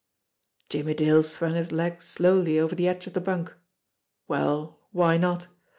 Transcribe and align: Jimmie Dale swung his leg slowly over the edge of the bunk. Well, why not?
Jimmie 0.67 0.95
Dale 0.95 1.21
swung 1.21 1.53
his 1.53 1.71
leg 1.71 2.01
slowly 2.01 2.57
over 2.59 2.73
the 2.73 2.87
edge 2.87 3.05
of 3.05 3.13
the 3.13 3.21
bunk. 3.21 3.53
Well, 4.27 4.79
why 4.91 5.17
not? 5.17 5.45